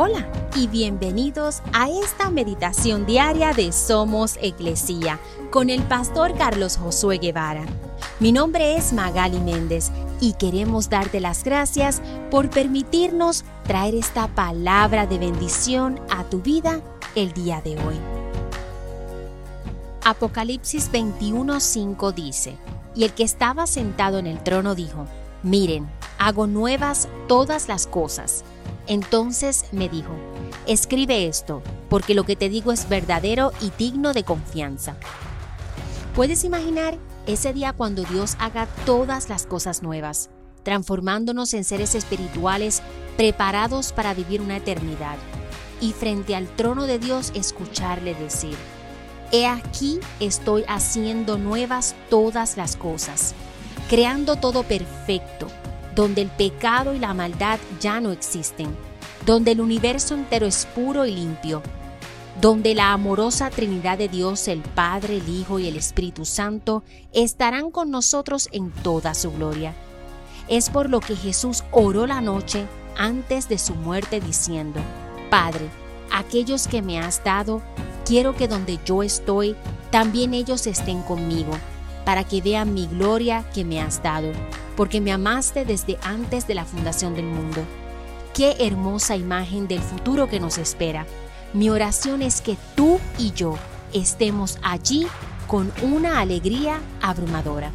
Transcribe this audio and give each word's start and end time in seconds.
Hola 0.00 0.30
y 0.54 0.68
bienvenidos 0.68 1.60
a 1.72 1.90
esta 1.90 2.30
meditación 2.30 3.04
diaria 3.04 3.52
de 3.52 3.72
Somos 3.72 4.38
Iglesia 4.40 5.18
con 5.50 5.70
el 5.70 5.82
pastor 5.82 6.36
Carlos 6.38 6.76
Josué 6.76 7.18
Guevara. 7.18 7.64
Mi 8.20 8.30
nombre 8.30 8.76
es 8.76 8.92
Magali 8.92 9.40
Méndez 9.40 9.90
y 10.20 10.34
queremos 10.34 10.88
darte 10.88 11.18
las 11.18 11.42
gracias 11.42 12.00
por 12.30 12.48
permitirnos 12.48 13.44
traer 13.64 13.96
esta 13.96 14.28
palabra 14.28 15.08
de 15.08 15.18
bendición 15.18 15.98
a 16.10 16.22
tu 16.22 16.42
vida 16.42 16.80
el 17.16 17.32
día 17.32 17.60
de 17.60 17.72
hoy. 17.72 17.96
Apocalipsis 20.04 20.92
21:5 20.92 22.14
dice, 22.14 22.56
y 22.94 23.02
el 23.02 23.14
que 23.14 23.24
estaba 23.24 23.66
sentado 23.66 24.20
en 24.20 24.28
el 24.28 24.44
trono 24.44 24.76
dijo, 24.76 25.06
miren, 25.42 25.90
hago 26.20 26.46
nuevas 26.46 27.08
todas 27.26 27.66
las 27.66 27.88
cosas 27.88 28.44
entonces 28.88 29.66
me 29.70 29.88
dijo, 29.88 30.12
escribe 30.66 31.26
esto, 31.26 31.62
porque 31.88 32.14
lo 32.14 32.24
que 32.24 32.36
te 32.36 32.48
digo 32.48 32.72
es 32.72 32.88
verdadero 32.88 33.52
y 33.60 33.70
digno 33.78 34.14
de 34.14 34.24
confianza. 34.24 34.96
¿Puedes 36.14 36.42
imaginar 36.42 36.98
ese 37.26 37.52
día 37.52 37.74
cuando 37.74 38.02
Dios 38.04 38.36
haga 38.40 38.66
todas 38.86 39.28
las 39.28 39.46
cosas 39.46 39.82
nuevas, 39.82 40.30
transformándonos 40.62 41.54
en 41.54 41.64
seres 41.64 41.94
espirituales 41.94 42.82
preparados 43.16 43.92
para 43.92 44.14
vivir 44.14 44.40
una 44.40 44.56
eternidad? 44.56 45.16
Y 45.80 45.92
frente 45.92 46.34
al 46.34 46.48
trono 46.48 46.86
de 46.86 46.98
Dios 46.98 47.30
escucharle 47.34 48.14
decir, 48.14 48.56
He 49.30 49.46
aquí 49.46 50.00
estoy 50.18 50.64
haciendo 50.66 51.36
nuevas 51.36 51.94
todas 52.08 52.56
las 52.56 52.76
cosas, 52.76 53.34
creando 53.88 54.36
todo 54.36 54.62
perfecto 54.62 55.46
donde 55.98 56.22
el 56.22 56.28
pecado 56.28 56.94
y 56.94 57.00
la 57.00 57.12
maldad 57.12 57.58
ya 57.80 58.00
no 58.00 58.12
existen, 58.12 58.68
donde 59.26 59.50
el 59.50 59.60
universo 59.60 60.14
entero 60.14 60.46
es 60.46 60.64
puro 60.64 61.04
y 61.06 61.10
limpio, 61.10 61.60
donde 62.40 62.76
la 62.76 62.92
amorosa 62.92 63.50
Trinidad 63.50 63.98
de 63.98 64.06
Dios, 64.06 64.46
el 64.46 64.60
Padre, 64.60 65.16
el 65.16 65.28
Hijo 65.28 65.58
y 65.58 65.66
el 65.66 65.76
Espíritu 65.76 66.24
Santo 66.24 66.84
estarán 67.12 67.72
con 67.72 67.90
nosotros 67.90 68.48
en 68.52 68.70
toda 68.70 69.12
su 69.12 69.32
gloria. 69.32 69.74
Es 70.46 70.70
por 70.70 70.88
lo 70.88 71.00
que 71.00 71.16
Jesús 71.16 71.64
oró 71.72 72.06
la 72.06 72.20
noche 72.20 72.64
antes 72.96 73.48
de 73.48 73.58
su 73.58 73.74
muerte 73.74 74.20
diciendo, 74.20 74.78
Padre, 75.30 75.68
aquellos 76.12 76.68
que 76.68 76.80
me 76.80 77.00
has 77.00 77.24
dado, 77.24 77.60
quiero 78.06 78.36
que 78.36 78.46
donde 78.46 78.78
yo 78.84 79.02
estoy, 79.02 79.56
también 79.90 80.32
ellos 80.32 80.68
estén 80.68 81.02
conmigo, 81.02 81.58
para 82.04 82.22
que 82.22 82.40
vean 82.40 82.72
mi 82.72 82.86
gloria 82.86 83.44
que 83.52 83.64
me 83.64 83.80
has 83.80 84.00
dado 84.00 84.30
porque 84.78 85.00
me 85.00 85.10
amaste 85.10 85.64
desde 85.64 85.98
antes 86.04 86.46
de 86.46 86.54
la 86.54 86.64
fundación 86.64 87.16
del 87.16 87.24
mundo. 87.24 87.64
Qué 88.32 88.54
hermosa 88.60 89.16
imagen 89.16 89.66
del 89.66 89.80
futuro 89.80 90.28
que 90.28 90.38
nos 90.38 90.56
espera. 90.56 91.04
Mi 91.52 91.68
oración 91.68 92.22
es 92.22 92.40
que 92.40 92.56
tú 92.76 93.00
y 93.18 93.32
yo 93.32 93.56
estemos 93.92 94.56
allí 94.62 95.08
con 95.48 95.72
una 95.82 96.20
alegría 96.20 96.78
abrumadora. 97.02 97.72